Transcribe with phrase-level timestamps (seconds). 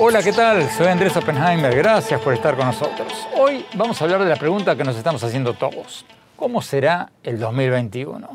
[0.00, 0.70] Hola, ¿qué tal?
[0.70, 1.76] Soy Andrés Oppenheimer.
[1.76, 3.12] Gracias por estar con nosotros.
[3.36, 6.06] Hoy vamos a hablar de la pregunta que nos estamos haciendo todos.
[6.36, 8.26] ¿Cómo será el 2021?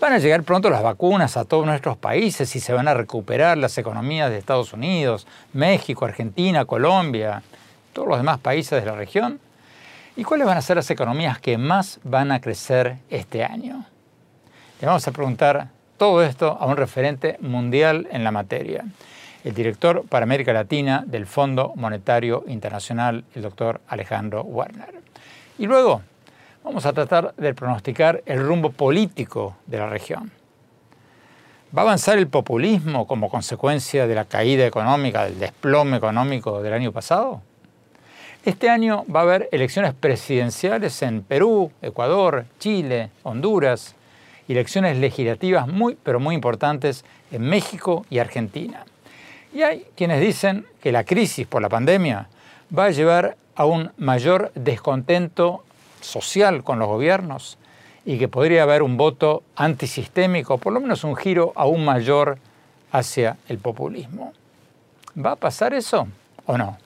[0.00, 3.58] ¿Van a llegar pronto las vacunas a todos nuestros países y se van a recuperar
[3.58, 7.42] las economías de Estados Unidos, México, Argentina, Colombia,
[7.92, 9.40] todos los demás países de la región?
[10.16, 13.84] ¿Y cuáles van a ser las economías que más van a crecer este año?
[14.80, 18.84] Le vamos a preguntar todo esto a un referente mundial en la materia,
[19.44, 25.00] el director para América Latina del Fondo Monetario Internacional, el doctor Alejandro Werner.
[25.58, 26.02] Y luego
[26.64, 30.32] vamos a tratar de pronosticar el rumbo político de la región.
[31.76, 36.72] ¿Va a avanzar el populismo como consecuencia de la caída económica, del desplome económico del
[36.72, 37.42] año pasado?
[38.44, 43.94] Este año va a haber elecciones presidenciales en Perú, Ecuador, Chile, Honduras,
[44.48, 48.84] y elecciones legislativas muy, pero muy importantes en México y Argentina.
[49.54, 52.28] Y hay quienes dicen que la crisis por la pandemia
[52.76, 55.62] va a llevar a un mayor descontento
[56.00, 57.58] social con los gobiernos
[58.04, 62.38] y que podría haber un voto antisistémico, por lo menos un giro aún mayor
[62.90, 64.32] hacia el populismo.
[65.14, 66.08] ¿Va a pasar eso
[66.46, 66.78] o no?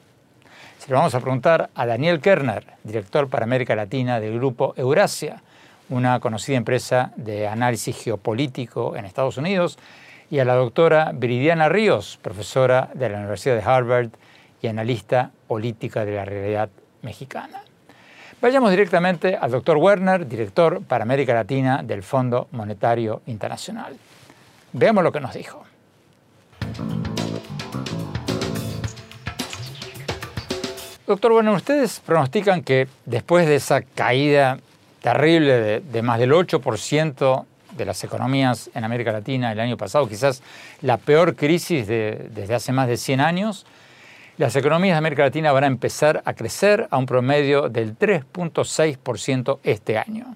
[0.84, 5.42] Se lo vamos a preguntar a Daniel Kerner, director para América Latina del grupo Eurasia,
[5.88, 9.78] una conocida empresa de análisis geopolítico en Estados Unidos,
[10.30, 14.10] y a la doctora Viridiana Ríos, profesora de la Universidad de Harvard
[14.60, 16.68] y analista política de la realidad
[17.00, 17.62] mexicana.
[18.42, 23.96] Vayamos directamente al doctor Werner, director para América Latina del Fondo Monetario Internacional.
[24.74, 25.64] Veamos lo que nos dijo.
[31.06, 34.58] Doctor Werner, ustedes pronostican que después de esa caída
[35.02, 37.44] terrible de, más del 8%
[37.76, 40.42] de las economías en América Latina el año pasado, quizás
[40.80, 43.66] la peor crisis desde hace más de 100 años,
[44.38, 49.58] las economías de América Latina van a empezar a crecer a un promedio del 3.6%
[49.62, 50.34] este año.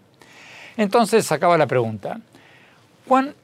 [0.76, 2.20] Entonces acaba la pregunta,
[3.06, 3.34] ¿cuán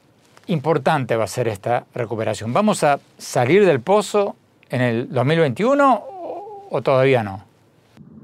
[0.45, 2.53] importante va a ser esta recuperación?
[2.53, 4.35] ¿Vamos a salir del pozo
[4.69, 6.14] en el 2021
[6.75, 7.45] o todavía no?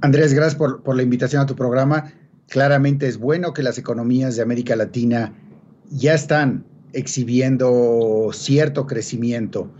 [0.02, 2.12] Andrés, gracias por, la invitación a tu programa.
[2.50, 5.34] Claramente es bueno que las economías de América Latina
[5.90, 9.72] ya están exhibiendo cierto crecimiento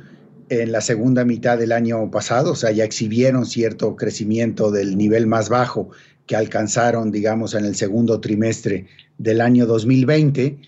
[0.48, 5.28] en la segunda mitad del año pasado, o sea, ya exhibieron cierto crecimiento del nivel
[5.28, 5.90] más bajo
[6.26, 8.88] que alcanzaron, digamos, en el segundo trimestre
[9.18, 10.60] del año 2020,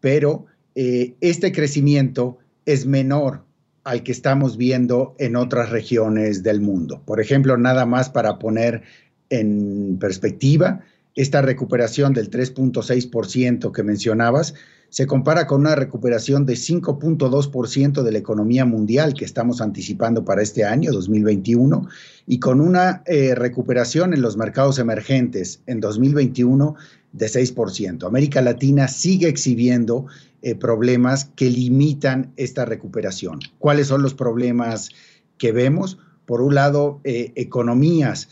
[0.00, 3.45] pero eh, este crecimiento es menor
[3.86, 7.00] al que estamos viendo en otras regiones del mundo.
[7.04, 8.82] Por ejemplo, nada más para poner
[9.30, 10.80] en perspectiva,
[11.14, 14.54] esta recuperación del 3.6% que mencionabas
[14.88, 20.42] se compara con una recuperación de 5.2% de la economía mundial que estamos anticipando para
[20.42, 21.88] este año, 2021,
[22.26, 26.74] y con una eh, recuperación en los mercados emergentes en 2021
[27.12, 28.04] de 6%.
[28.04, 30.06] América Latina sigue exhibiendo
[30.46, 33.40] eh, problemas que limitan esta recuperación.
[33.58, 34.90] ¿Cuáles son los problemas
[35.38, 35.98] que vemos?
[36.24, 38.28] Por un lado, eh, economías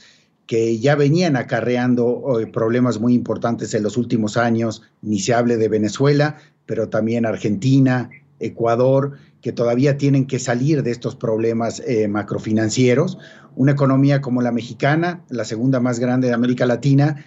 [0.46, 5.56] que ya venían acarreando eh, problemas muy importantes en los últimos años, ni se hable
[5.56, 6.36] de Venezuela,
[6.66, 13.18] pero también Argentina, Ecuador, que todavía tienen que salir de estos problemas macrofinancieros.
[13.56, 17.24] Una economía como la mexicana, la segunda más grande de América Latina,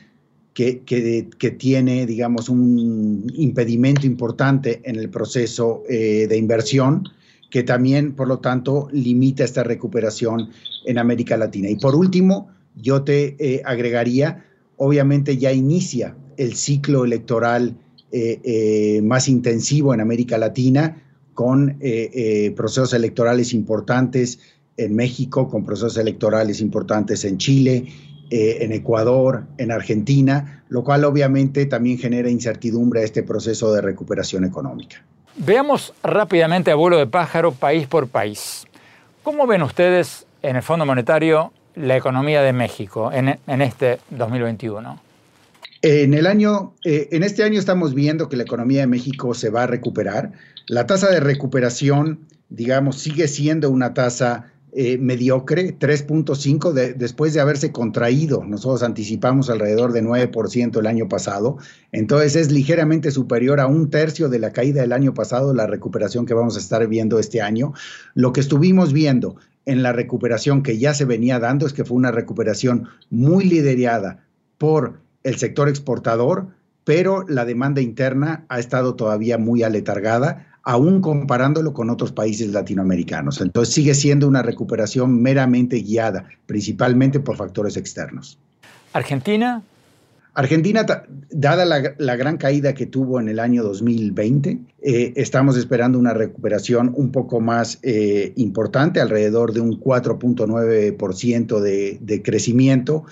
[0.57, 7.03] que, tiene, digamos, un impedimento importante en el proceso eh, de inversión,
[7.51, 10.49] que también, por lo tanto, limita esta recuperación
[10.87, 11.69] en América Latina.
[11.69, 14.45] Y por último, yo te eh, agregaría,
[14.77, 17.77] obviamente ya inicia el ciclo electoral
[18.11, 21.03] eh, más intensivo en América Latina,
[21.35, 21.77] con
[22.55, 24.39] procesos electorales importantes
[24.75, 27.85] en México, con procesos electorales importantes en Chile,
[28.29, 34.43] en Ecuador, en Argentina, lo cual obviamente también genera incertidumbre a este proceso de recuperación
[34.43, 35.03] económica.
[35.37, 38.65] Veamos rápidamente a vuelo de pájaro país por país.
[39.23, 44.99] ¿Cómo ven ustedes en el Fondo Monetario la economía de México en, este 2021?
[45.83, 49.51] En el año, eh, en este año estamos viendo que la economía de México se
[49.51, 50.31] va a recuperar.
[50.65, 57.71] La tasa de recuperación, digamos, sigue siendo una tasa eh, mediocre, 3.5 después de haberse
[57.71, 58.43] contraído.
[58.45, 61.57] Nosotros anticipamos alrededor de 9% el año pasado.
[61.91, 66.27] Entonces es ligeramente superior a un tercio de la caída del año pasado, la recuperación
[66.27, 67.73] que vamos a estar viendo este año.
[68.13, 71.97] Lo que estuvimos viendo en la recuperación que ya se venía dando es que fue
[71.97, 74.27] una recuperación muy liderada
[74.59, 76.49] por el sector exportador,
[76.83, 83.39] pero la demanda interna ha estado todavía muy aletargada, aún comparándolo con otros países latinoamericanos.
[83.39, 88.37] Entonces sigue siendo una recuperación meramente guiada, principalmente por factores externos.
[88.91, 89.63] Argentina.
[90.33, 90.85] Argentina,
[91.31, 96.91] dada la, gran caída que tuvo en el año 2020, eh, estamos esperando una recuperación
[96.93, 103.05] un poco más eh, importante, alrededor de un 4.9% de, de crecimiento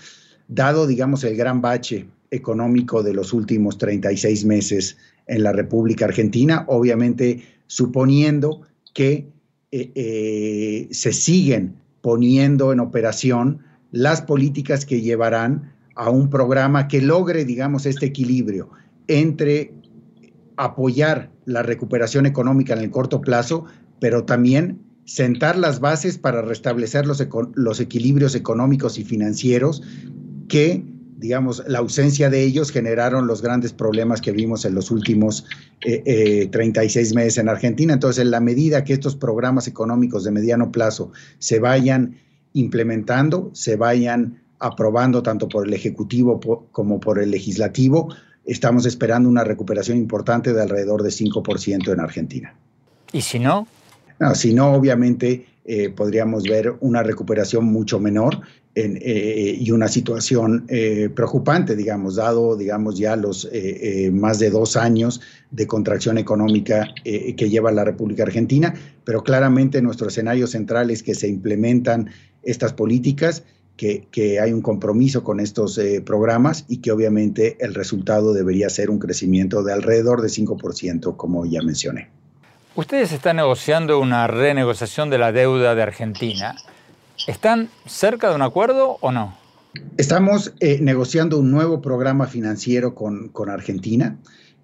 [0.50, 6.66] dado, digamos, el gran bache económico de los últimos 36 meses en la República Argentina,
[6.68, 8.62] obviamente suponiendo
[8.94, 9.28] que
[9.72, 13.60] eh, eh, se siguen poniendo en operación
[13.92, 18.70] las políticas que llevarán a un programa que logre, digamos, este equilibrio
[19.08, 19.74] entre
[20.58, 23.66] apoyar la recuperación económica en el corto plazo,
[24.00, 27.26] pero también sentar las bases para restablecer los,
[27.56, 29.84] los equilibrios económicos y financieros
[30.48, 30.84] que,
[31.18, 35.46] digamos, la ausencia de ellos generaron los grandes problemas que vimos en los últimos
[35.82, 37.94] 36 eh, eh, meses en Argentina.
[37.94, 42.18] Entonces, en la medida que estos programas económicos de mediano plazo se vayan
[42.54, 48.14] implementando, se vayan aprobando tanto por el Ejecutivo como por el Legislativo,
[48.46, 52.56] estamos esperando una recuperación importante de alrededor de 5% en Argentina.
[53.12, 53.68] ¿Y si no?
[54.20, 58.42] No, si no, obviamente eh, podríamos ver una recuperación mucho menor
[58.78, 63.50] eh, y una situación eh, preocupante, digamos, dado, digamos, ya los
[64.12, 68.74] más de dos años de contracción económica que lleva la República Argentina,
[69.06, 72.10] pero claramente nuestro escenario central es que se implementan
[72.44, 73.44] estas políticas,
[73.78, 78.90] que, que hay un compromiso con estos programas y que obviamente el resultado debería ser
[78.90, 82.10] un crecimiento de alrededor de 5%, como ya mencioné.
[82.76, 86.56] Ustedes están negociando una renegociación de la deuda de Argentina.
[87.28, 89.36] ¿Están cerca de un acuerdo o no?
[89.98, 94.18] Estamos eh, negociando un nuevo programa financiero con, con Argentina.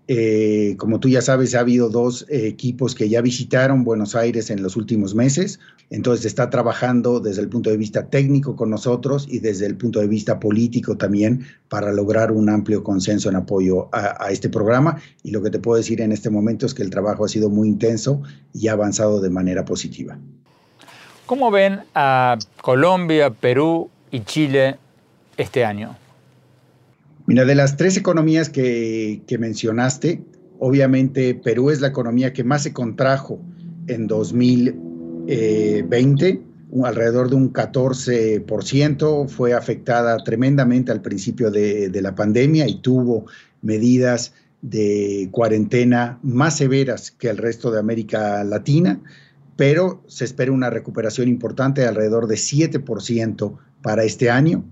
[0.08, 4.50] Eh, como tú ya sabes, ha habido dos eh, equipos que ya visitaron Buenos Aires
[4.50, 5.60] en los últimos meses.
[5.90, 10.00] Entonces está trabajando desde el punto de vista técnico con nosotros y desde el punto
[10.00, 15.02] de vista político también para lograr un amplio consenso en apoyo a, a este programa.
[15.24, 17.50] Y lo que te puedo decir en este momento es que el trabajo ha sido
[17.50, 18.22] muy intenso
[18.54, 20.18] y ha avanzado de manera positiva.
[21.26, 24.78] ¿Cómo ven a Colombia, Perú y Chile
[25.38, 25.98] este año?
[27.26, 30.22] Mira, de las tres economías que, mencionaste,
[30.60, 33.40] obviamente Perú es la economía que más se contrajo
[33.88, 36.42] en 2020,
[36.84, 43.28] alrededor de un 14%, fue afectada tremendamente al principio de, de la pandemia y tuvo
[43.62, 49.00] medidas de cuarentena más severas que el resto de América Latina,
[49.62, 54.66] pero se espera una recuperación importante de alrededor de 7% para este año.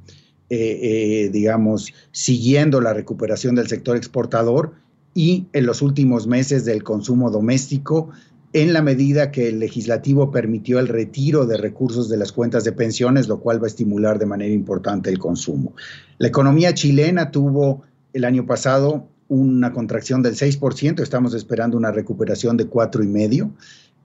[0.49, 4.73] Eh, eh, digamos, siguiendo la recuperación del sector exportador
[5.13, 8.09] y en los últimos meses del consumo doméstico,
[8.51, 12.71] en la medida que el legislativo permitió el retiro de recursos de las cuentas de
[12.71, 15.75] pensiones, lo cual va a estimular de manera importante el consumo.
[16.17, 22.57] La economía chilena tuvo el año pasado una contracción del 6%, estamos esperando una recuperación
[22.57, 23.51] de 4,5%.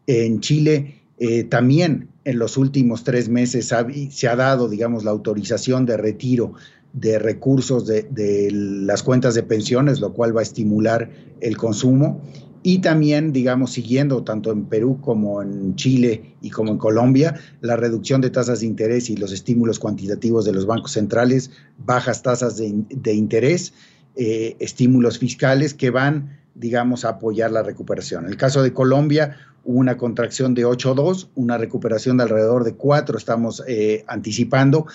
[0.07, 3.73] En Chile eh, también en los últimos tres meses
[4.11, 6.55] se ha dado, digamos, la autorización de retiro
[6.95, 12.23] de recursos de, las cuentas de pensiones, lo cual va a estimular el consumo.
[12.63, 17.77] Y también, digamos, siguiendo tanto en Perú como en Chile y como en Colombia, la
[17.77, 21.51] reducción de tasas de interés y los estímulos cuantitativos de los bancos centrales,
[21.85, 23.75] bajas tasas de, interés,
[24.17, 28.25] eh, estímulos fiscales que van, digamos, apoyar la recuperación.
[28.25, 33.19] En el caso de Colombia, una contracción de 8.2, una recuperación de alrededor de 4
[33.19, 34.87] estamos eh, anticipando.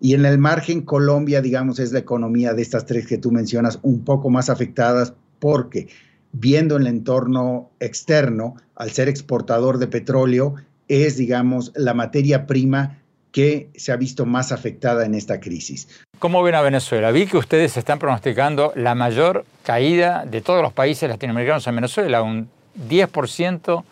[0.00, 3.80] Y en el margen, Colombia, digamos, es la economía de estas tres que tú mencionas
[3.82, 5.88] un poco más afectadas porque
[6.32, 10.54] viendo el entorno externo, al ser exportador de petróleo,
[10.86, 13.02] es, digamos, la materia prima
[13.38, 15.86] que se ha visto más afectada en esta crisis.
[16.18, 17.12] ¿Cómo ven a Venezuela?
[17.12, 22.20] Vi que ustedes están pronosticando la mayor caída de todos los países latinoamericanos en Venezuela,
[22.20, 22.50] un
[22.88, 23.84] 10%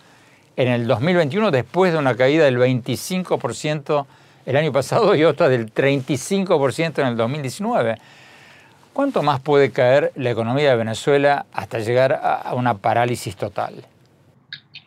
[0.57, 4.07] en el 2021 después de una caída del 25%
[4.47, 7.99] el año pasado y otra del 35% en el 2019.
[8.93, 13.85] ¿Cuánto más puede caer la economía de Venezuela hasta llegar a una parálisis total?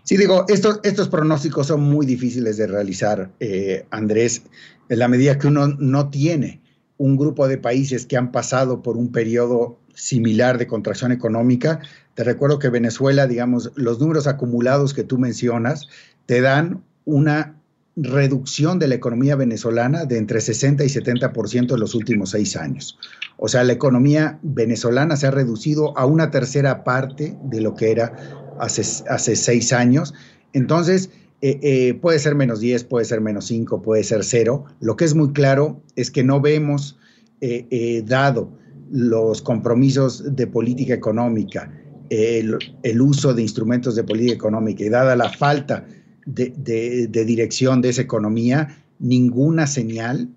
[0.09, 4.41] Sí, digo, estos, pronósticos son muy difíciles de realizar, eh, Andrés,
[4.89, 6.61] en la medida que uno no tiene
[6.97, 11.81] un grupo de países que han pasado por un periodo similar de contracción económica.
[12.15, 15.87] Te recuerdo que Venezuela, digamos, los números acumulados que tú mencionas,
[16.25, 17.55] te dan una
[17.95, 22.97] reducción de la economía venezolana de entre 60 y 70% en los últimos seis años.
[23.37, 27.91] O sea, la economía venezolana se ha reducido a una tercera parte de lo que
[27.91, 30.13] era hace, hace seis años.
[30.53, 31.09] Entonces,
[31.41, 34.65] eh, eh, puede ser menos 10, puede ser menos 5, puede ser cero.
[34.81, 36.97] Lo que es muy claro es que no vemos,
[37.41, 38.51] eh, dado
[38.91, 41.71] los compromisos de política económica,
[42.09, 42.57] el,
[42.99, 45.85] uso de instrumentos de política económica y dada la falta
[46.25, 50.27] de, dirección de esa economía, ninguna señal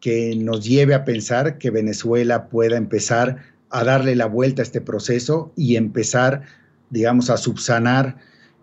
[0.00, 3.36] que nos lleve a pensar que Venezuela pueda empezar
[3.70, 6.42] a darle la vuelta a este proceso y empezar,
[6.92, 8.16] digamos, a subsanar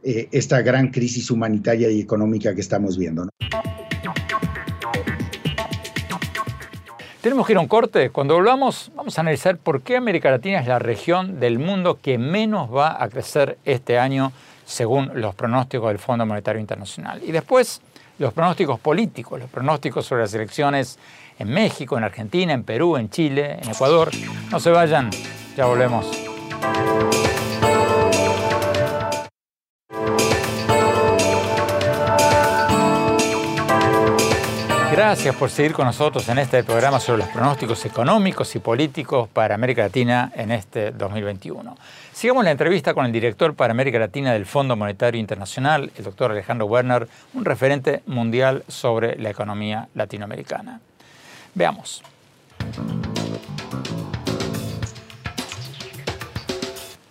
[0.03, 3.27] eh, esta gran crisis humanitaria y económica que estamos viendo.
[7.21, 8.11] Tenemos que ir a un corte.
[8.11, 12.17] Cuando volvamos, vamos a analizar por qué América Latina es la región del mundo que
[12.17, 14.31] menos va a crecer este año
[14.65, 17.21] según los pronósticos del Fondo Monetario Internacional.
[17.25, 17.81] Y después
[18.19, 20.99] los pronósticos políticos, los pronósticos sobre las elecciones
[21.39, 24.11] en México, en Argentina, en Perú, en Chile, en Ecuador.
[24.51, 25.09] No se vayan,
[25.57, 26.05] ya volvemos.
[35.09, 39.55] Gracias por seguir con nosotros en este programa sobre los pronósticos económicos y políticos para
[39.55, 41.75] América Latina en este 2021.
[42.13, 46.29] Sigamos la entrevista con el director para América Latina del Fondo Monetario Internacional, el doctor
[46.29, 50.79] Alejandro Werner, un referente mundial sobre la economía latinoamericana.
[51.55, 52.03] Veamos.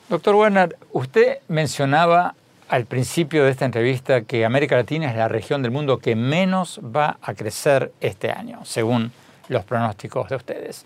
[0.09, 2.37] Doctor Werner, usted mencionaba
[2.69, 6.81] al principio de esta entrevista que América Latina es la región del mundo que menos
[6.85, 9.11] va a crecer este año, según
[9.49, 10.85] los pronósticos de ustedes.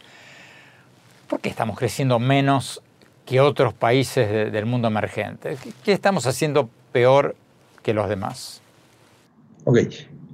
[1.28, 2.82] ¿Por qué estamos creciendo menos
[3.26, 5.56] que otros países del mundo emergente?
[5.84, 7.34] ¿Qué estamos haciendo peor
[7.82, 8.60] que los demás?
[9.64, 9.78] Ok,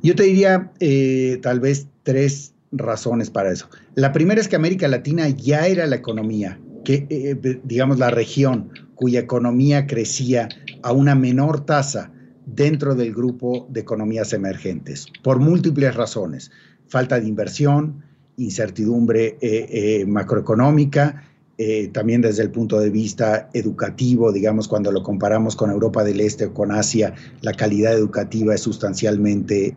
[0.02, 3.68] yo te diría eh, tal vez tres razones para eso.
[3.94, 8.70] La primera es que América Latina ya era la economía, que eh, digamos la región
[8.94, 10.48] cuya economía crecía
[10.82, 12.10] a una menor tasa
[12.46, 16.50] dentro del grupo de economías emergentes, por múltiples razones.
[16.86, 18.02] Falta de inversión,
[18.38, 21.24] incertidumbre eh, macroeconómica,
[21.58, 26.20] eh, también desde el punto de vista educativo, digamos, cuando lo comparamos con Europa del
[26.20, 29.76] Este o con Asia, la calidad educativa es sustancialmente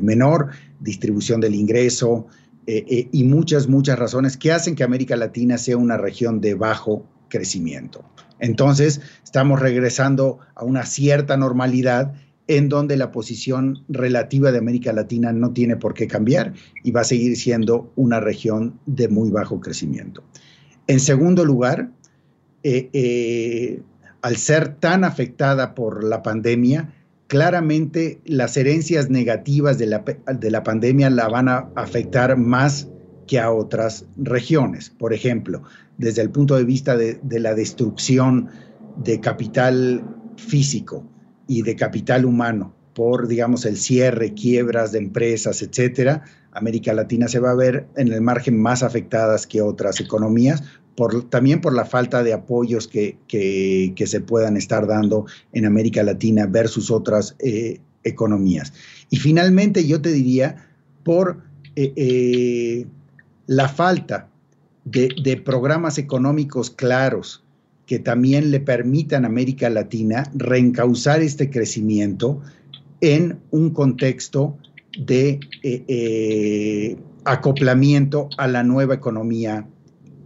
[0.00, 0.48] menor,
[0.80, 2.26] distribución del ingreso
[2.70, 7.02] eh, y muchas, muchas razones que hacen que América Latina sea una región de bajo
[7.30, 8.04] crecimiento.
[8.40, 12.12] Entonces, estamos regresando a una cierta normalidad
[12.46, 16.52] en donde la posición relativa de América Latina no tiene por qué cambiar
[16.84, 20.22] y va a seguir siendo una región de muy bajo crecimiento.
[20.86, 21.90] En segundo lugar,
[22.64, 23.82] eh, eh,
[24.20, 26.92] al ser tan afectada por la pandemia,
[27.28, 32.88] claramente las herencias negativas de la, pandemia la van a afectar más
[33.26, 34.90] que a otras regiones.
[34.90, 35.62] Por ejemplo,
[35.98, 38.48] desde el punto de vista de, de la destrucción
[38.96, 40.02] de capital
[40.36, 41.06] físico
[41.46, 47.38] y de capital humano por, digamos, el cierre, quiebras de empresas, etcétera, América Latina se
[47.38, 50.64] va a ver en el margen más afectadas que otras economías,
[51.30, 53.16] también por la falta de apoyos que,
[54.04, 58.72] se puedan estar dando en América Latina versus otras eh, economías.
[59.10, 60.66] Y finalmente yo te diría
[61.04, 61.40] por
[61.76, 62.86] eh, eh,
[63.46, 64.28] la falta
[64.84, 67.44] de, de programas económicos claros
[67.86, 72.42] que también le permitan a América Latina reencauzar este crecimiento
[73.00, 74.56] en un contexto
[74.98, 79.66] de eh, eh, acoplamiento a la nueva economía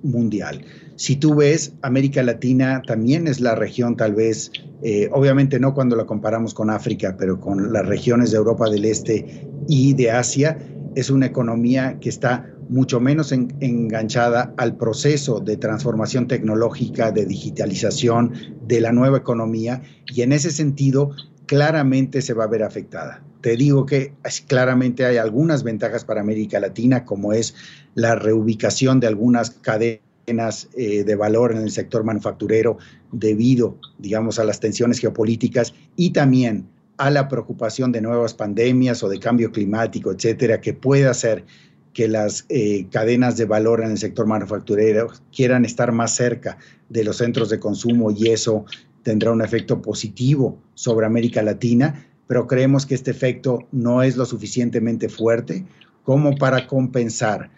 [0.03, 0.65] mundial.
[0.97, 4.53] Si tú ves, América Latina también es la región tal vez,
[4.83, 8.85] eh, obviamente no cuando la comparamos con África, pero con las regiones de Europa del
[8.85, 10.59] Este y de Asia,
[10.95, 18.33] es una economía que está mucho menos enganchada al proceso de transformación tecnológica, de digitalización
[18.67, 19.83] de la nueva economía,
[20.15, 21.11] y en ese sentido
[21.53, 23.23] claramente se va a ver afectada.
[23.43, 24.15] Te digo que
[24.47, 27.55] claramente hay algunas ventajas para América Latina, como es
[27.95, 32.79] la reubicación de algunas cadenas eh, de valor en el sector manufacturero
[33.11, 39.11] debido, digamos, a las tensiones geopolíticas y también a la preocupación de nuevas pandemias o
[39.11, 41.45] de cambio climático, etcétera, que puede hacer
[41.93, 46.57] que las eh, cadenas de valor en el sector manufacturero quieran estar más cerca
[46.89, 48.65] de los centros de consumo y eso
[49.03, 54.25] tendrá un efecto positivo sobre América Latina, pero creemos que este efecto no es lo
[54.25, 55.65] suficientemente fuerte
[56.05, 57.51] como para compensar,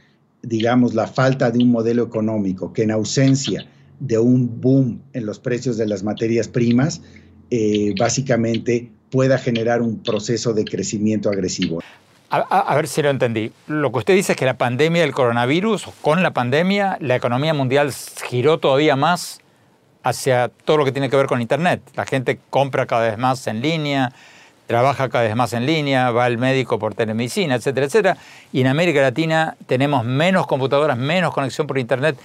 [0.43, 3.67] digamos, la falta de un modelo económico que en ausencia
[4.01, 7.01] de un boom en los precios de las materias primas,
[7.51, 11.81] eh, básicamente pueda generar un proceso de crecimiento agresivo.
[12.31, 13.53] A, ver si lo entendí.
[13.69, 17.55] Lo que usted dice es que la pandemia del coronavirus, con la pandemia, la economía
[17.55, 17.93] mundial
[18.29, 19.41] giró todavía más
[20.05, 21.81] hacia todo lo que tiene que ver con Internet.
[21.97, 24.13] La gente compra cada vez más en línea,
[24.67, 28.17] trabaja cada vez más en línea, va al médico por telemedicina, etcétera, etcétera.
[28.53, 32.17] Y en América Latina tenemos menos computadoras, menos conexión por Internet.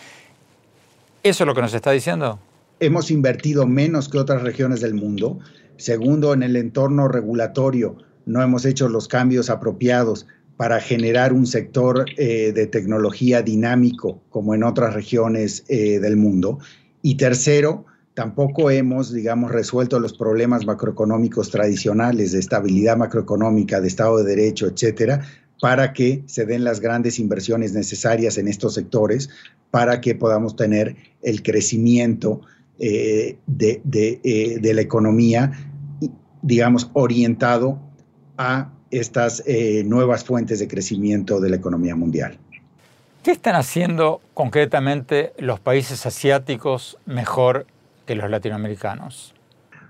[1.24, 2.38] ¿Eso es lo que nos está diciendo?
[2.82, 5.40] Hemos invertido menos que otras regiones del mundo.
[5.78, 7.96] Segundo, en el entorno regulatorio
[8.26, 10.28] no hemos hecho los cambios apropiados
[10.60, 16.60] para generar un sector eh, de tecnología dinámico como en otras regiones eh, del mundo.
[17.02, 24.18] Y tercero, tampoco hemos, digamos, resuelto los problemas macroeconómicos tradicionales de estabilidad macroeconómica, de Estado
[24.18, 25.26] de Derecho, etcétera,
[25.62, 29.30] para que se den las grandes inversiones necesarias en estos sectores,
[29.72, 32.42] para que podamos tener el crecimiento
[32.80, 35.52] eh, de, de, la economía,
[36.42, 37.80] digamos, orientado
[38.38, 42.40] a estas eh, nuevas fuentes de crecimiento de la economía mundial.
[43.24, 47.68] ¿Qué están haciendo concretamente los países asiáticos mejor
[48.06, 49.36] que los latinoamericanos?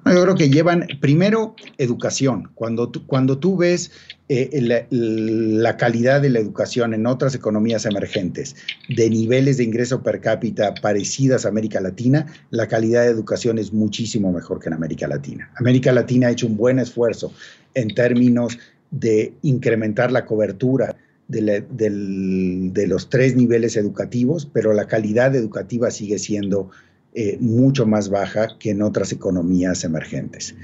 [0.06, 2.50] Yo creo que llevan primero educación.
[2.56, 3.92] Cuando tú, cuando tú ves
[4.30, 8.56] eh, la, calidad de la educación en otras economías emergentes,
[8.88, 13.72] de niveles de ingreso per cápita parecidas a América Latina, la calidad de educación es
[13.72, 15.52] muchísimo mejor que en América Latina.
[15.56, 17.32] América Latina ha hecho un buen esfuerzo
[17.76, 18.58] en términos
[18.90, 20.96] de incrementar la cobertura
[21.30, 26.70] de, los tres niveles educativos, pero la calidad educativa sigue siendo
[27.14, 30.56] eh, mucho más baja que en otras economías emergentes.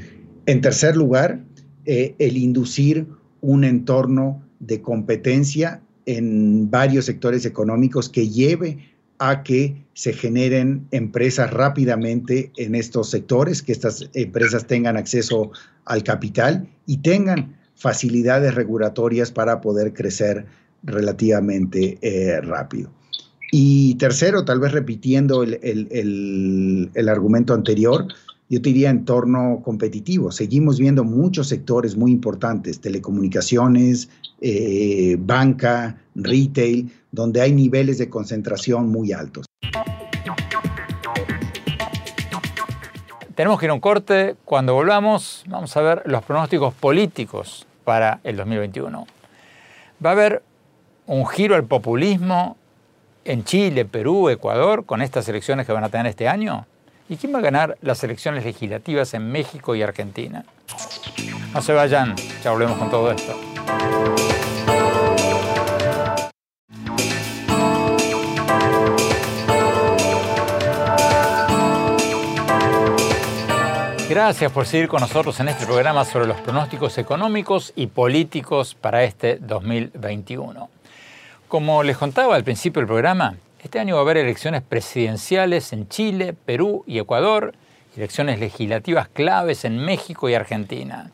[0.48, 1.44] En tercer lugar,
[1.86, 3.08] eh, el inducir
[3.42, 8.80] un entorno de competencia en varios sectores económicos que lleve
[9.20, 15.52] a que se generen empresas rápidamente en estos sectores, que estas empresas tengan acceso
[15.86, 20.46] al capital y tengan facilidades regulatorias para poder crecer
[20.86, 22.92] relativamente eh, rápido.
[23.52, 28.08] Y tercero, tal vez repitiendo el, argumento anterior,
[28.50, 30.32] yo te diría entorno competitivo.
[30.32, 34.10] Seguimos viendo muchos sectores muy importantes, telecomunicaciones,
[34.42, 39.46] eh, banca, retail, donde hay niveles de concentración muy altos.
[43.36, 44.36] Tenemos que ir a un corte.
[44.46, 49.08] Cuando volvamos, vamos a ver los pronósticos políticos para el 2021.
[50.04, 50.44] Va a haber
[51.08, 52.58] un giro al populismo
[53.24, 56.66] en Chile, Perú, Ecuador, con estas elecciones que van a tener este año?
[57.08, 60.46] ¿Y quién va a ganar las elecciones legislativas en México y Argentina?
[61.54, 63.36] No se vayan, ya volvemos con todo esto.
[74.10, 79.04] Gracias por seguir con nosotros en este programa sobre los pronósticos económicos y políticos para
[79.04, 80.75] este 2021.
[81.48, 85.88] Como les contaba al principio del programa, este año va a haber elecciones presidenciales en
[85.88, 87.54] Chile, Perú y Ecuador,
[87.96, 91.12] elecciones legislativas claves en México y Argentina.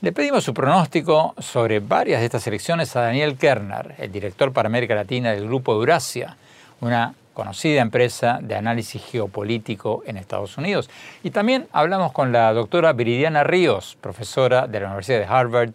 [0.00, 4.68] Le pedimos su pronóstico sobre varias de estas elecciones a Daniel Kerner, el director para
[4.68, 6.38] América Latina del Grupo Eurasia,
[6.80, 10.88] una conocida empresa de análisis geopolítico en Estados Unidos.
[11.22, 15.70] Y también hablamos con la doctora Viridiana Ríos, profesora de la Universidad de Harvard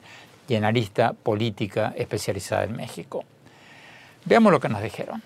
[0.48, 3.24] y analista política especializada en México.
[4.26, 5.22] Veamos lo que nos dijeron.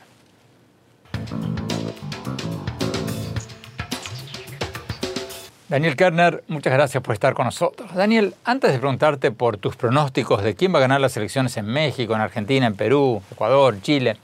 [5.70, 7.94] Daniel Kerner, muchas gracias por estar con nosotros.
[7.94, 11.66] Daniel, antes de preguntarte por tus pronósticos de quién va a ganar las elecciones en
[11.66, 14.16] México, en Argentina, en Perú, Ecuador, Chile,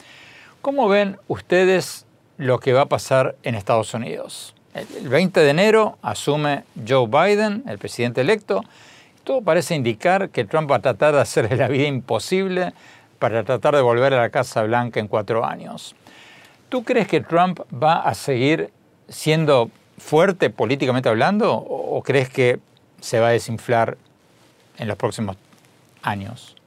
[0.62, 2.06] ¿cómo ven ustedes
[2.38, 4.56] lo que va a pasar en Estados Unidos?
[4.74, 8.64] El 20 de enero asume Joe Biden, el presidente electo.
[9.26, 12.74] Todo parece indicar que Trump va a tratar de hacerle la vida imposible
[13.24, 15.96] para tratar de volver a la Casa Blanca en cuatro años.
[16.68, 18.70] ¿Tú crees que Trump va a seguir
[19.08, 22.60] siendo fuerte políticamente hablando o crees que
[23.00, 23.98] se va a desinflar
[24.78, 25.38] en los próximos
[26.02, 26.58] años?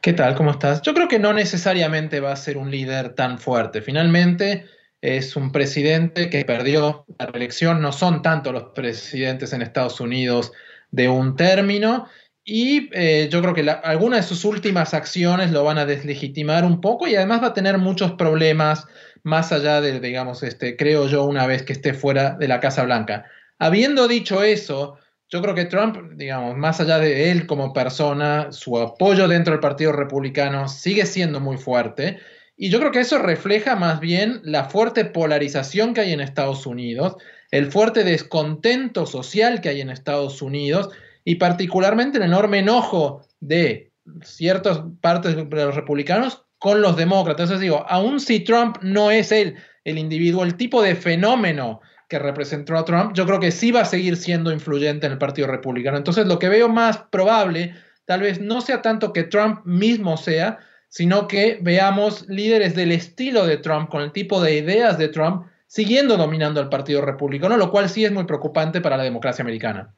[0.00, 0.36] ¿Qué tal?
[0.36, 0.80] ¿Cómo estás?
[0.80, 3.82] Yo creo que no necesariamente va a ser un líder tan fuerte.
[3.82, 4.64] Finalmente
[5.02, 7.82] es un presidente que perdió la reelección.
[7.82, 10.52] No son tanto los presidentes en Estados Unidos
[10.92, 12.06] de un término
[12.52, 16.80] y eh, yo creo que algunas de sus últimas acciones lo van a deslegitimar un
[16.80, 18.88] poco y además va a tener muchos problemas
[19.22, 22.82] más allá de, digamos, este, creo yo, una vez que esté fuera de la Casa
[22.82, 23.24] Blanca.
[23.60, 28.76] Habiendo dicho eso, yo creo que Trump, digamos, más allá de él como persona, su
[28.80, 32.18] apoyo dentro del Partido Republicano sigue siendo muy fuerte.
[32.56, 36.66] Y yo creo que eso refleja más bien la fuerte polarización que hay en Estados
[36.66, 37.14] Unidos,
[37.52, 40.88] el fuerte descontento social que hay en Estados Unidos
[41.24, 47.44] y particularmente el enorme enojo de ciertas partes de los republicanos con los demócratas.
[47.44, 52.18] Entonces digo, aun si Trump no es él, el individuo, el tipo de fenómeno que
[52.18, 55.46] representó a Trump, yo creo que sí va a seguir siendo influyente en el Partido
[55.46, 55.96] Republicano.
[55.96, 60.58] Entonces lo que veo más probable, tal vez no sea tanto que Trump mismo sea,
[60.88, 65.46] sino que veamos líderes del estilo de Trump, con el tipo de ideas de Trump,
[65.68, 69.94] siguiendo dominando al Partido Republicano, lo cual sí es muy preocupante para la democracia americana.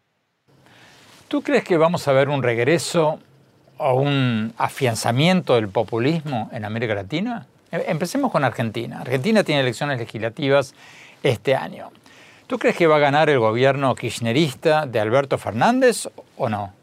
[1.32, 3.18] ¿Tú crees que vamos a ver un regreso
[3.78, 7.46] o un afianzamiento del populismo en América Latina?
[7.70, 9.00] E, empecemos con Argentina.
[9.00, 10.74] Argentina tiene elecciones legislativas
[11.22, 11.90] este año.
[12.46, 16.74] ¿Tú crees que va a ganar el gobierno kirchnerista de Alberto Fernández o no?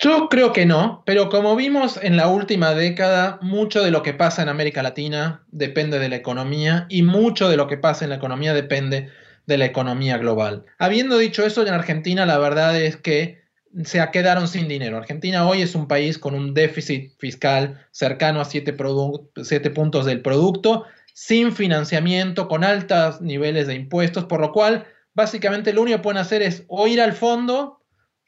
[0.00, 4.12] Yo creo que no, pero como vimos en la última década, mucho de lo que
[4.12, 8.10] pasa en América Latina depende de la economía y mucho de lo que pasa en
[8.10, 9.08] la economía depende
[9.46, 10.66] de la economía global.
[10.78, 13.47] Habiendo dicho eso, en Argentina la verdad es que
[13.84, 14.96] se quedaron sin dinero.
[14.96, 20.84] Argentina hoy es un país con un déficit fiscal cercano a 7, puntos del producto,
[21.14, 26.18] sin financiamiento, con altos niveles de impuestos, por lo cual básicamente lo único que pueden
[26.18, 27.82] hacer es o ir al fondo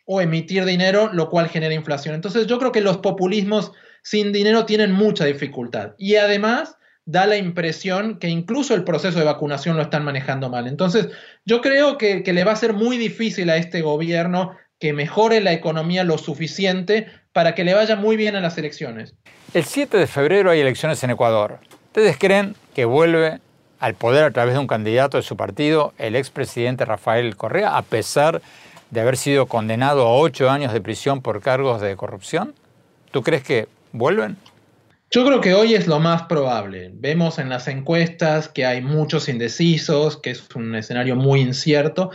[0.07, 2.14] o emitir dinero, lo cual genera inflación.
[2.14, 3.72] Entonces yo creo que los populismos
[4.03, 5.94] sin dinero tienen mucha dificultad.
[5.98, 10.66] Y además da la impresión que incluso el proceso de vacunación lo están manejando mal.
[10.68, 11.09] Entonces,
[11.44, 15.40] yo creo que, que, le va a ser muy difícil a este gobierno que mejore
[15.40, 19.14] la economía lo suficiente para que le vaya muy bien a las elecciones.
[19.54, 21.58] El 7 de febrero hay elecciones en Ecuador.
[21.88, 23.40] ¿Ustedes creen que vuelve
[23.78, 27.82] al poder a través de un candidato de su partido, el expresidente Rafael Correa, a
[27.82, 28.42] pesar
[28.90, 32.54] de haber sido condenado a ocho años de prisión por cargos de corrupción?
[33.10, 34.36] ¿Tú crees que vuelven?
[35.10, 36.92] Yo creo que hoy es lo más probable.
[36.94, 42.12] Vemos en las encuestas que hay muchos indecisos, que es un escenario muy incierto,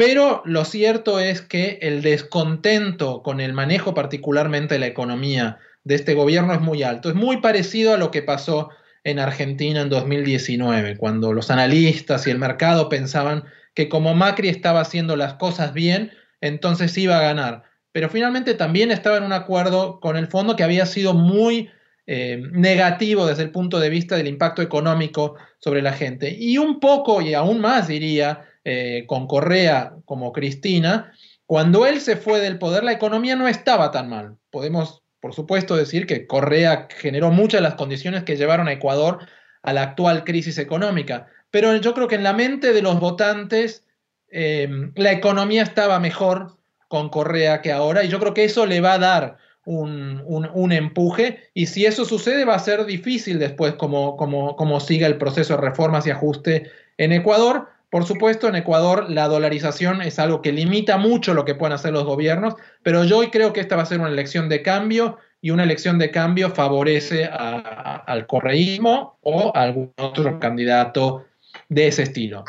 [0.00, 5.94] pero lo cierto es que el descontento con el manejo particularmente de la economía de
[5.94, 7.10] este gobierno es muy alto.
[7.10, 8.70] Es muy parecido a lo que pasó
[9.04, 14.80] en Argentina en 2019, cuando los analistas y el mercado pensaban que como Macri estaba
[14.80, 17.64] haciendo las cosas bien, entonces iba a ganar.
[17.92, 21.68] Pero finalmente también estaba en un acuerdo con el fondo que había sido muy
[22.06, 26.34] eh, negativo desde el punto de vista del impacto económico sobre la gente.
[26.40, 31.12] Y un poco, y aún más diría, eh, con Correa como Cristina,
[31.46, 34.36] cuando él se fue del poder la economía no estaba tan mal.
[34.50, 39.26] Podemos, por supuesto, decir que Correa generó muchas de las condiciones que llevaron a Ecuador
[39.62, 43.84] a la actual crisis económica, pero yo creo que en la mente de los votantes
[44.28, 48.80] em, la economía estaba mejor con Correa que ahora y yo creo que eso le
[48.80, 54.16] va a dar un, empuje y si eso sucede va a ser difícil después como,
[54.16, 59.26] como siga el proceso de reformas y ajuste en Ecuador, por supuesto, en Ecuador la
[59.26, 63.30] dolarización es algo que limita mucho lo que pueden hacer los gobiernos, pero yo hoy
[63.30, 66.50] creo que esta va a ser una elección de cambio y una elección de cambio
[66.50, 71.24] favorece al correísmo o a algún otro candidato
[71.68, 72.44] de ese estilo.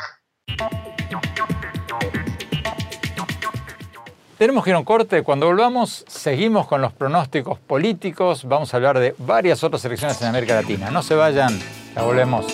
[4.38, 5.22] Tenemos que ir a un corte.
[5.22, 8.44] Cuando volvamos, seguimos con los pronósticos políticos.
[8.44, 10.90] Vamos a hablar de varias otras elecciones en América Latina.
[10.90, 11.58] No se vayan,
[11.94, 12.46] ya volvemos.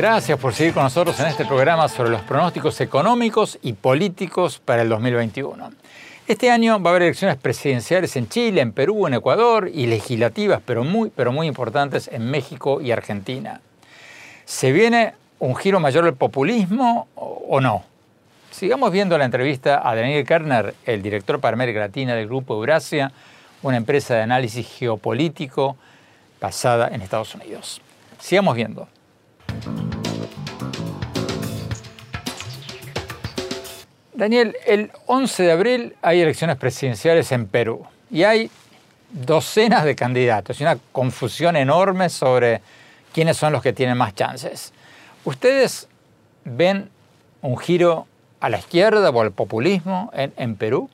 [0.00, 4.80] Gracias por seguir con nosotros en este programa sobre los pronósticos económicos y políticos para
[4.80, 5.72] el 2021.
[6.26, 10.62] Este año va a haber elecciones presidenciales en Chile, en Perú, en Ecuador y legislativas,
[10.64, 13.60] pero muy, pero muy importantes en México y Argentina.
[14.46, 17.84] ¿Se viene un giro mayor del populismo o no?
[18.50, 23.12] Sigamos viendo la entrevista a Daniel Kerner, el director para América Latina del Grupo Eurasia,
[23.60, 25.76] una empresa de análisis geopolítico
[26.40, 27.82] basada en Estados Unidos.
[28.18, 28.88] Sigamos viendo.
[34.20, 38.50] Daniel, el 11 de abril hay elecciones presidenciales en Perú y hay
[39.12, 42.60] docenas de candidatos y una confusión enorme sobre
[43.14, 44.74] quiénes son los que tienen más chances.
[45.24, 45.88] ¿Ustedes
[46.44, 46.90] ven
[47.40, 48.06] un giro
[48.40, 50.90] a la izquierda o al populismo en, en, Perú?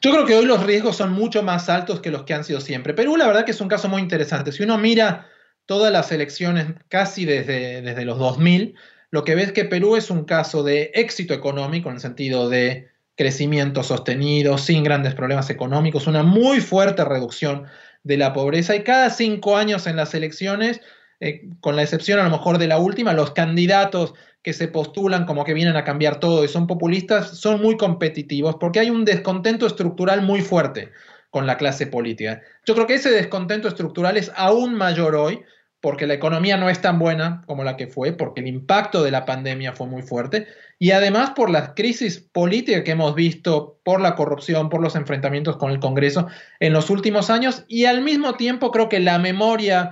[0.00, 2.62] Yo creo que hoy los riesgos son mucho más altos que los que han sido
[2.62, 2.94] siempre.
[2.94, 4.50] Perú la verdad que es un caso muy interesante.
[4.50, 5.26] Si uno mira
[5.66, 8.74] todas las elecciones casi desde, desde los 2000,
[9.10, 12.88] lo que ves que Perú es un caso de éxito económico en el sentido de
[13.16, 17.66] crecimiento sostenido, sin grandes problemas económicos, una muy fuerte reducción
[18.02, 20.80] de la pobreza y cada cinco años en las elecciones,
[21.20, 25.24] eh, con la excepción a lo mejor de la última, los candidatos que se postulan
[25.24, 29.04] como que vienen a cambiar todo y son populistas son muy competitivos porque hay un
[29.04, 30.90] descontento estructural muy fuerte
[31.30, 32.42] con la clase política.
[32.66, 35.42] Yo creo que ese descontento estructural es aún mayor hoy
[35.84, 39.10] porque la economía no es tan buena como la que fue, porque el impacto de
[39.10, 40.46] la pandemia fue muy fuerte,
[40.78, 45.58] y además por la crisis política que hemos visto, por la corrupción, por los enfrentamientos
[45.58, 46.26] con el Congreso
[46.58, 49.90] en los últimos años, y al mismo tiempo creo que la memoria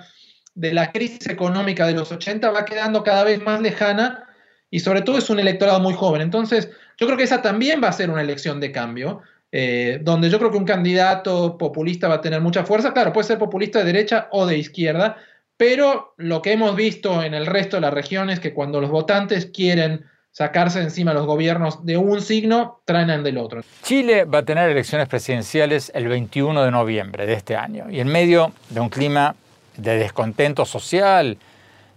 [0.55, 4.25] de la crisis económica de los 80 va quedando cada vez más lejana,
[4.71, 6.23] y sobre todo es un electorado muy joven.
[6.23, 9.21] Entonces, yo creo que esa también va a ser una elección de cambio.
[9.55, 12.95] Eh, donde yo creo que un candidato populista va a tener mucha fuerza.
[12.95, 15.19] Claro, puede ser populista de derecha o de izquierda,
[15.63, 18.91] pero lo que hemos visto en el resto de las regiones es que cuando los
[18.91, 23.63] votantes quieren sacarse encima los gobiernos de un signo, traen del otro.
[23.85, 28.09] Chile va a tener elecciones presidenciales el 21 de noviembre de este año y en
[28.09, 29.37] medio de un clima
[29.77, 31.39] de descontento social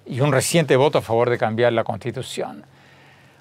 [0.05, 2.65] y un reciente voto a favor de cambiar la constitución.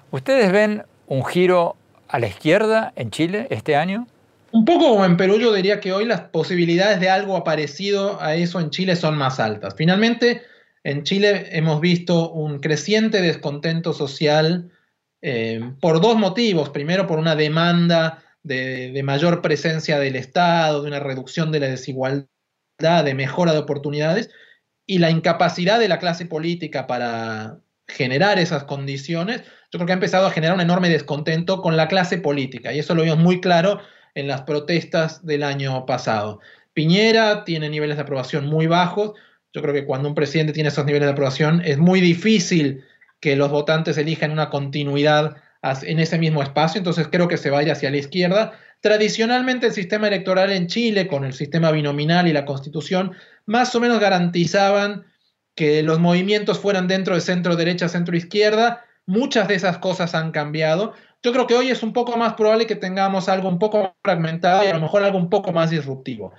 [0.09, 1.75] ¿Ustedes ven un giro
[2.07, 4.07] a la izquierda en Chile este año?
[4.55, 8.35] Un poco como en Perú, yo diría que hoy las posibilidades de algo parecido a
[8.35, 9.75] eso en Chile son más altas.
[9.75, 10.43] Finalmente,
[10.85, 14.71] en Chile hemos visto un creciente descontento social
[15.21, 16.69] eh, por dos motivos.
[16.69, 21.67] Primero, por una demanda de, de, mayor presencia del Estado, de una reducción de la
[21.67, 22.29] desigualdad,
[23.03, 24.29] de mejora de oportunidades,
[24.85, 29.95] y la incapacidad de la clase política para generar esas condiciones, yo creo que ha
[29.95, 32.71] empezado a generar un enorme descontento con la clase política.
[32.71, 33.81] Y eso lo vimos muy claro
[34.15, 36.39] en las protestas del año pasado.
[36.73, 39.13] Piñera tiene niveles de aprobación muy bajos.
[39.53, 42.83] Yo creo que cuando un presidente tiene esos niveles de aprobación es muy difícil
[43.19, 45.37] que los votantes elijan una continuidad
[45.81, 48.53] en ese mismo espacio, entonces creo que se vaya hacia la izquierda.
[48.81, 53.13] Tradicionalmente el sistema electoral en Chile, con el sistema binominal y la constitución,
[53.45, 55.05] más o menos garantizaban
[55.55, 58.85] que los movimientos fueran dentro de centro derecha, centro izquierda.
[59.05, 60.93] Muchas de esas cosas han cambiado.
[61.21, 63.91] Yo creo que hoy es un poco más probable que tengamos algo un poco más
[64.03, 66.33] fragmentado y a lo mejor algo un poco más disruptivo.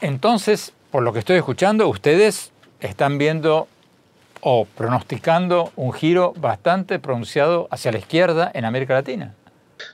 [0.00, 3.68] Entonces, por lo que estoy escuchando, ustedes están viendo
[4.40, 9.34] o pronosticando un giro bastante pronunciado hacia la izquierda en América Latina.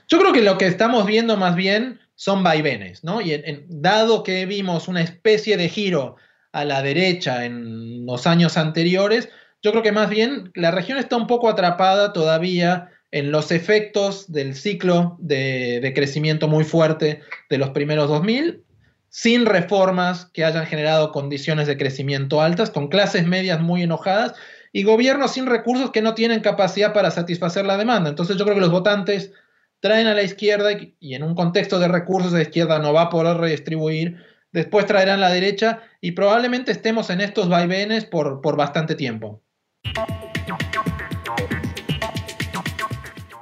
[0.07, 3.21] Yo creo que lo que estamos viendo más bien son vaivenes, ¿no?
[3.21, 6.15] Y dado que vimos una especie de giro
[6.51, 9.29] a la derecha en los años anteriores,
[9.61, 14.31] yo creo que más bien la región está un poco atrapada todavía en los efectos
[14.31, 18.63] del ciclo de, crecimiento muy fuerte de los primeros 2000,
[19.07, 24.33] sin reformas que hayan generado condiciones de crecimiento altas, con clases medias muy enojadas
[24.73, 28.09] y gobiernos sin recursos que no tienen capacidad para satisfacer la demanda.
[28.09, 29.31] Entonces yo creo que los votantes
[29.79, 33.09] traen a la izquierda y, en un contexto de recursos de izquierda no va a
[33.09, 34.17] poder redistribuir,
[34.51, 39.41] después traerán la derecha y probablemente estemos en estos vaivenes por bastante tiempo.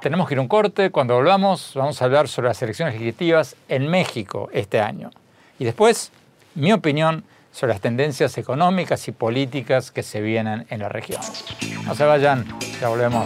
[0.00, 0.90] Tenemos que ir a un corte.
[0.90, 5.10] Cuando volvamos, vamos a hablar sobre las elecciones legislativas en México este año.
[5.58, 6.12] Y después,
[6.54, 11.22] mi opinión sobre las tendencias económicas y políticas que se vienen en la región.
[11.86, 12.44] No se vayan,
[12.80, 13.24] ya volvemos.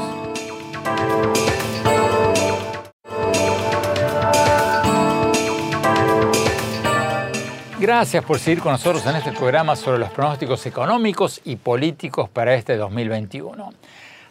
[7.89, 12.55] Gracias por seguir con nosotros en este programa sobre los pronósticos económicos y políticos para
[12.55, 13.73] este 2021.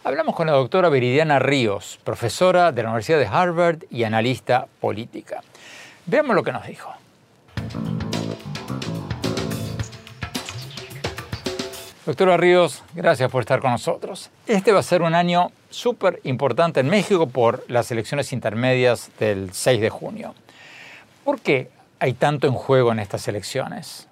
[0.04, 5.42] Hablamos con la doctora Viridiana Ríos, profesora de la Universidad de Harvard y analista política.
[6.06, 6.94] Veamos lo que nos dijo.
[12.06, 14.30] Doctora Ríos, gracias por estar con nosotros.
[14.46, 19.52] Este va a ser un año súper importante en México por las elecciones intermedias del
[19.52, 20.36] 6 de junio.
[21.24, 24.08] ¿Por qué hay tanto en juego en estas elecciones?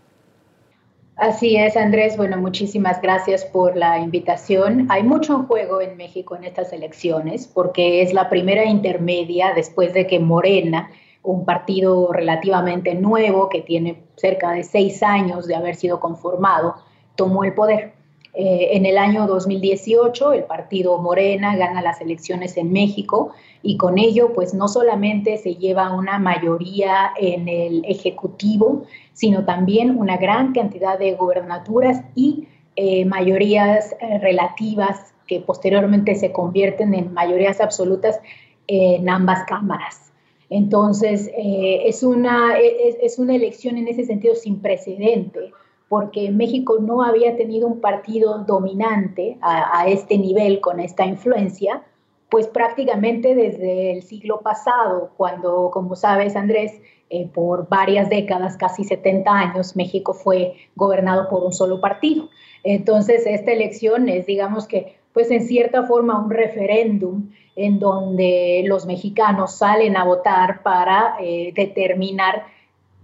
[1.18, 2.18] Así es, Andrés.
[2.18, 4.88] Bueno, muchísimas gracias por la invitación.
[4.90, 9.94] Hay mucho en juego en México en estas elecciones porque es la primera intermedia después
[9.94, 10.90] de que Morena,
[11.24, 16.76] un partido relativamente nuevo que tiene cerca de seis años de haber sido conformado,
[17.16, 17.95] tomó el poder.
[18.38, 23.32] Eh, en el año 2018, el partido Morena gana las elecciones en México
[23.64, 29.98] y con ello, pues no solamente se lleva una mayoría en el Ejecutivo, sino también
[29.98, 37.14] una gran cantidad de gobernaturas y eh, mayorías eh, relativas que posteriormente se convierten en
[37.14, 38.20] mayorías absolutas
[38.68, 40.12] en ambas cámaras.
[40.50, 45.52] Entonces, es, una, es una elección en ese sentido sin precedente
[45.90, 51.84] porque México no había tenido un partido dominante a, este nivel con esta influencia,
[52.30, 58.84] pues prácticamente desde el siglo pasado, cuando, como sabes, Andrés, eh, por varias décadas, casi
[58.84, 62.30] 70 años, México fue gobernado por un solo partido.
[62.64, 68.86] Entonces, esta elección es, digamos que, pues en cierta forma un referéndum en donde los
[68.86, 72.44] mexicanos salen a votar para eh, determinar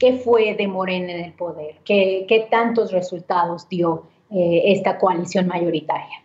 [0.01, 5.45] qué fue de Morena en el poder, qué, qué tantos resultados dio eh, esta coalición
[5.45, 6.23] mayoritaria.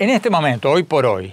[0.00, 1.32] En este momento, hoy por hoy,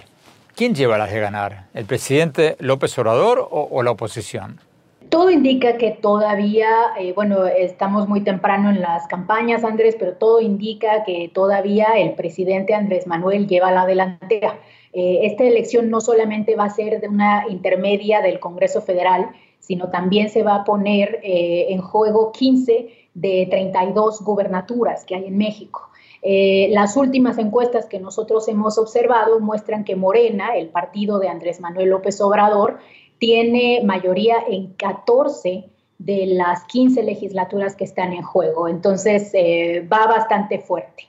[0.54, 1.64] ¿quién lleva las de ganar?
[1.74, 4.60] ¿El presidente López Obrador o, la oposición?
[5.08, 10.40] Todo indica que todavía, eh, bueno, estamos muy temprano en las campañas, Andrés, pero todo
[10.40, 14.60] indica que todavía el presidente Andrés Manuel lleva la delantera.
[14.92, 19.88] Eh, esta elección no solamente va a ser de una intermedia del Congreso Federal, sino
[19.90, 25.38] también se va a poner eh, en juego 15 de 32 gubernaturas que hay en
[25.38, 25.90] México.
[26.22, 31.60] Eh, las últimas encuestas que nosotros hemos observado muestran que Morena, el partido de Andrés
[31.60, 32.78] Manuel López Obrador,
[33.18, 35.68] tiene mayoría en 14
[35.98, 38.68] de las 15 legislaturas que están en juego.
[38.68, 41.08] Entonces, eh, va bastante fuerte.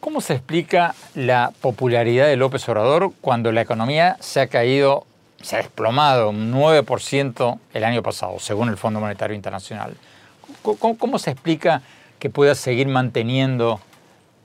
[0.00, 5.04] ¿Cómo se explica la popularidad de López Obrador cuando la economía se ha caído
[5.42, 9.94] se ha desplomado un 9% el año pasado, según el Fondo Monetario Internacional.
[10.62, 11.82] ¿Cómo, se explica
[12.18, 13.80] que pueda seguir manteniendo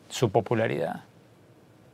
[0.09, 1.03] su popularidad?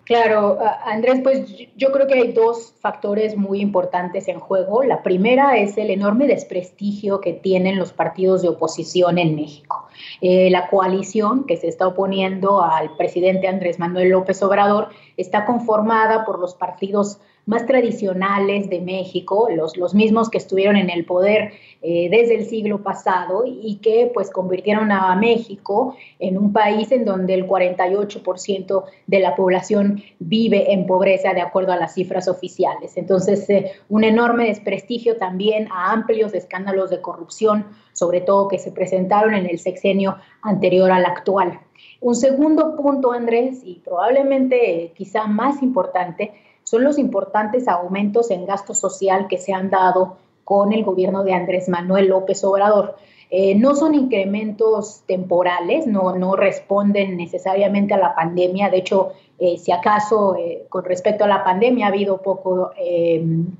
[0.04, 4.84] Claro, Andrés, pues yo creo que hay dos factores muy importantes en juego.
[4.84, 9.88] La primera es el enorme desprestigio que tienen los partidos de oposición en México.
[10.22, 16.24] Eh, la coalición que se está oponiendo al presidente Andrés Manuel López Obrador está conformada
[16.24, 21.54] por los partidos más tradicionales de México, los, los mismos que estuvieron en el poder
[21.82, 27.06] eh, desde el siglo pasado y que pues convirtieron a México en un país en
[27.06, 32.98] donde el 48% de la población vive en pobreza de acuerdo a las cifras oficiales.
[32.98, 38.74] Entonces, eh, un enorme desprestigio también a amplios escándalos de corrupción, sobre todo que se
[38.74, 41.62] presentaron en el sexenio anterior al actual.
[42.02, 46.34] Un segundo punto, Andrés, y probablemente quizá más importante,
[46.68, 51.32] son los importantes aumentos en gasto social que se han dado con el gobierno de
[51.32, 52.98] Andrés Manuel López Obrador.
[53.30, 58.70] Eh, no son incrementos temporales, no, no responden necesariamente a la pandemia.
[58.70, 62.72] De hecho, eh, si acaso eh, con respecto a la pandemia ha habido poco,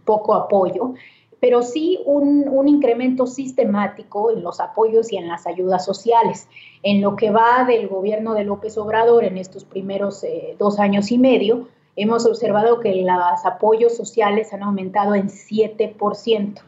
[0.04, 0.96] poco apoyo,
[1.40, 6.50] pero sí un, un, incremento sistemático en los apoyos y en las ayudas sociales.
[6.84, 10.26] En lo que va del gobierno de López Obrador en estos primeros
[10.60, 11.68] dos años y medio,
[11.98, 16.62] hemos observado que los apoyos sociales han aumentado en 7%.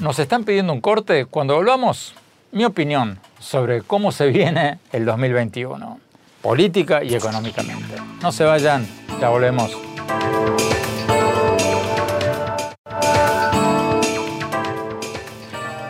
[0.00, 1.26] Nos están pidiendo un corte.
[1.26, 2.14] Cuando volvamos,
[2.52, 5.98] mi opinión sobre cómo se viene el 2021,
[6.40, 7.96] política y económicamente.
[8.22, 8.86] No se vayan,
[9.20, 9.76] ya volvemos.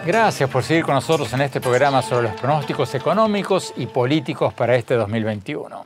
[0.06, 4.76] Gracias por seguir con nosotros en este programa sobre los pronósticos económicos y políticos para
[4.76, 5.84] este 2021.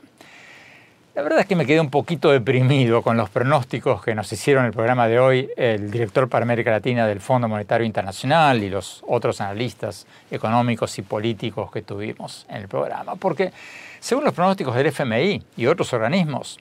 [1.15, 4.65] La verdad es que me quedé un poquito deprimido con los pronósticos que nos hicieron
[4.65, 9.03] el programa de hoy el director para América Latina del Fondo Monetario Internacional y los
[9.07, 13.15] otros analistas económicos y políticos que tuvimos en el programa.
[13.15, 13.51] Porque
[13.99, 16.59] según los pronósticos del FMI y otros organismos,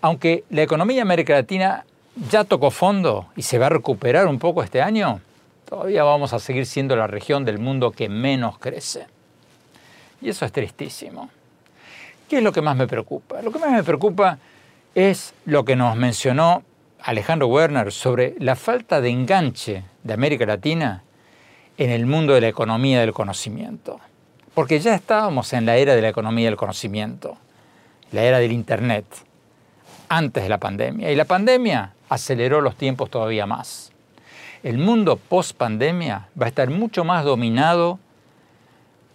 [0.00, 1.84] aunque la economía de América Latina
[2.30, 5.20] ya tocó fondo y se va a recuperar un poco este año,
[5.66, 9.06] todavía vamos a seguir siendo la región del mundo que menos crece.
[10.22, 11.28] Y eso es tristísimo.
[12.28, 13.42] ¿Qué es lo que más me preocupa?
[13.42, 14.38] Lo que más me preocupa
[14.94, 16.62] es lo que nos mencionó
[17.02, 21.02] Alejandro Werner sobre la falta de enganche de América Latina
[21.76, 24.00] en el mundo de la economía del conocimiento.
[24.54, 27.36] Porque ya estábamos en la era de la economía del conocimiento,
[28.12, 29.04] la era del Internet,
[30.08, 31.10] antes de la pandemia.
[31.10, 33.92] Y la pandemia aceleró los tiempos todavía más
[34.62, 37.98] el mundo post pandemia va a estar mucho más dominado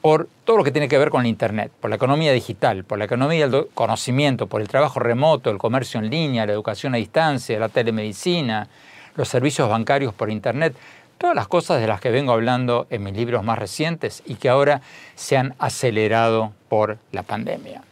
[0.02, 2.98] por todo lo que tiene que ver con la Internet, por la economía digital, por
[2.98, 6.98] la economía del conocimiento, por el trabajo remoto, el comercio en línea, la educación a
[6.98, 8.68] distancia, la telemedicina,
[9.16, 10.76] los servicios bancarios por Internet,
[11.20, 14.50] todas las cosas de las que vengo hablando en mis libros más recientes y que
[14.50, 14.82] ahora
[15.16, 17.84] se han acelerado por la pandemia.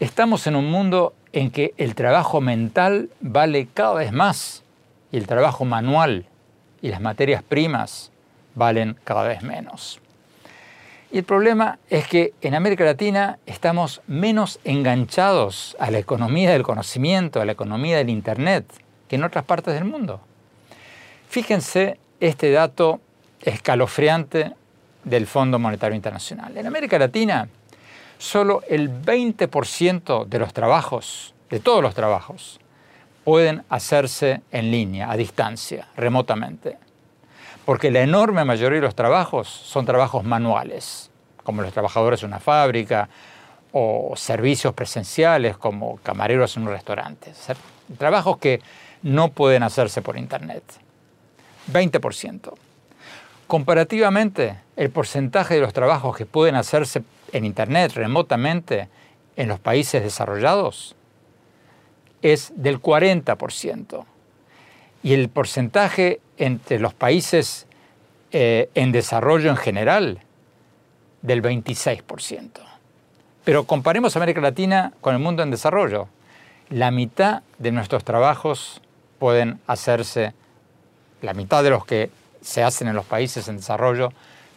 [0.00, 4.62] Estamos en un mundo en que el trabajo mental vale cada vez más
[5.10, 6.26] y el trabajo manual
[6.86, 8.12] y las materias primas
[8.54, 10.00] valen cada vez menos.
[11.10, 16.62] Y el problema es que en América Latina estamos menos enganchados a la economía del
[16.62, 18.66] conocimiento, a la economía del Internet,
[19.08, 20.20] que en otras partes del mundo.
[21.28, 23.00] Fíjense este dato
[23.40, 24.52] escalofriante
[25.02, 26.56] del Fondo Monetario Internacional.
[26.56, 27.48] En América Latina,
[28.16, 32.60] solo el 20% de los trabajos, de todos los trabajos,
[33.26, 36.78] pueden hacerse en línea, a distancia, remotamente.
[37.64, 41.10] Porque la enorme mayoría de los trabajos son trabajos manuales,
[41.42, 43.08] como los trabajadores de una fábrica
[43.72, 47.32] o servicios presenciales como camareros en un restaurante.
[47.98, 48.62] Trabajos que
[49.02, 50.62] no pueden hacerse por Internet.
[51.72, 52.52] 20%.
[53.48, 57.02] Comparativamente, el porcentaje de los trabajos que pueden hacerse
[57.32, 58.88] en Internet remotamente
[59.34, 60.94] en los países desarrollados
[62.22, 64.04] es del 40%.
[65.02, 67.66] Y el porcentaje entre los países
[68.32, 70.20] eh, en desarrollo en general
[71.22, 72.50] del 26%.
[73.44, 76.08] Pero comparemos América Latina con el mundo en desarrollo.
[76.68, 78.80] La mitad de nuestros trabajos
[79.18, 80.34] pueden hacerse,
[81.22, 82.10] la mitad de los que
[82.40, 84.12] se hacen en los países en desarrollo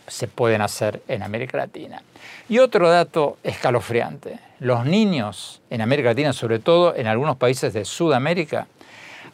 [0.10, 2.02] se pueden hacer en América Latina.
[2.48, 7.86] Y otro dato escalofriante, los niños en América Latina, sobre todo en algunos países de
[7.86, 8.68] Sudamérica,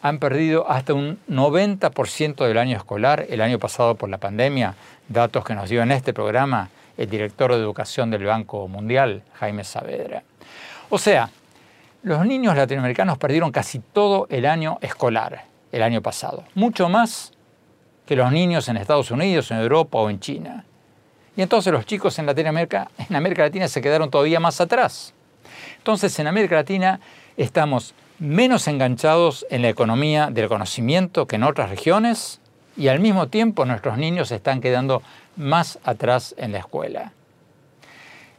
[0.01, 4.75] han perdido hasta un 90% del año escolar el año pasado por la pandemia,
[5.09, 9.63] datos que nos dio en este programa el director de educación del Banco Mundial, Jaime
[9.63, 10.23] Saavedra.
[10.89, 11.29] O sea,
[12.03, 17.33] los niños latinoamericanos perdieron casi todo el año escolar el año pasado, mucho más
[18.05, 20.65] que los niños en Estados Unidos, en Europa o en China.
[21.35, 25.13] Y entonces los chicos en Latinoamérica, en América Latina se quedaron todavía más atrás.
[25.77, 26.99] Entonces en América Latina
[27.37, 32.39] estamos menos enganchados en la economía del conocimiento que en otras regiones
[32.77, 35.01] y al mismo tiempo nuestros niños están quedando
[35.35, 37.11] más atrás en la escuela.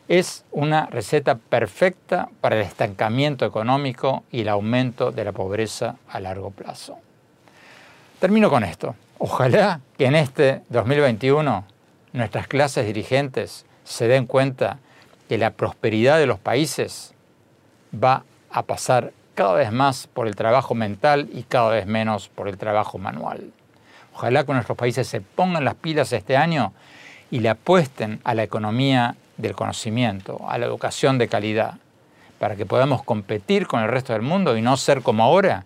[0.09, 6.21] Es una receta perfecta para el estancamiento económico y el aumento de la pobreza a
[6.21, 6.99] largo plazo.
[8.27, 8.97] Termino con esto.
[9.19, 11.65] Ojalá que en este 2021
[12.13, 14.81] nuestras clases dirigentes se den cuenta
[15.29, 17.15] que la prosperidad de los países
[17.95, 22.49] va a pasar cada vez más por el trabajo mental y cada vez menos por
[22.49, 23.53] el trabajo manual.
[24.13, 26.73] Ojalá que nuestros países se pongan las pilas este año
[27.31, 31.75] y le apuesten a la economía del conocimiento, a la educación de calidad,
[32.41, 35.65] para que podamos competir con el resto del mundo y no ser como ahora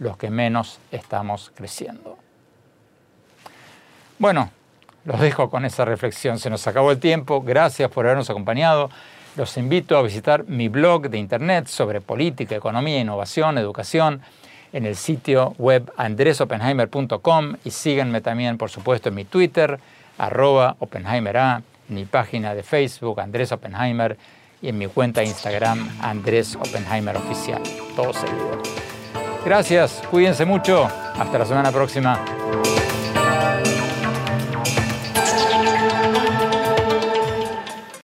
[0.00, 2.18] los que menos estamos creciendo.
[4.18, 4.50] Bueno,
[5.04, 6.38] los dejo con esa reflexión.
[6.38, 7.42] Se nos acabó el tiempo.
[7.42, 8.90] Gracias por habernos acompañado.
[9.36, 14.20] Los invito a visitar mi blog de internet sobre política, economía, innovación, educación
[14.72, 19.78] en el sitio web andresopenheimer.com y síganme también, por supuesto, en mi Twitter,
[20.18, 24.16] arroba OpenheimerA, en mi página de Facebook, Andrés Oppenheimer,
[24.62, 27.62] y en mi cuenta de Instagram, Andrés Oppenheimer Oficial.
[27.96, 28.99] Todo seguido.
[29.44, 30.88] Gracias, cuídense mucho.
[31.18, 32.18] Hasta la semana próxima.